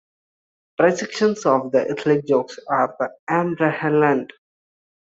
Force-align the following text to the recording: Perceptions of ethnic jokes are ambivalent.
Perceptions 0.79 1.45
of 1.45 1.75
ethnic 1.75 2.25
jokes 2.25 2.57
are 2.67 2.97
ambivalent. 3.29 4.31